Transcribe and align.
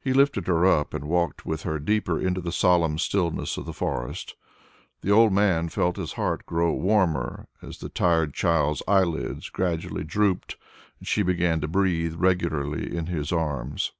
He 0.00 0.14
lifted 0.14 0.46
her 0.46 0.64
up 0.64 0.94
and 0.94 1.04
walked 1.04 1.44
with 1.44 1.64
her 1.64 1.78
deeper 1.78 2.18
into 2.18 2.40
the 2.40 2.50
solemn 2.52 2.96
stillness 2.96 3.58
of 3.58 3.66
the 3.66 3.74
forest. 3.74 4.34
The 5.02 5.10
old 5.10 5.30
man 5.30 5.68
felt 5.68 5.98
his 5.98 6.14
heart 6.14 6.46
grow 6.46 6.72
warmer 6.72 7.48
as 7.60 7.76
the 7.76 7.90
tired 7.90 8.32
child's 8.32 8.82
eyelids 8.88 9.50
gradually 9.50 10.04
drooped, 10.04 10.56
and 10.98 11.06
she 11.06 11.22
began 11.22 11.60
to 11.60 11.68
breathe 11.68 12.14
regularly 12.14 12.96
in 12.96 13.08
his 13.08 13.30
arms. 13.30 13.92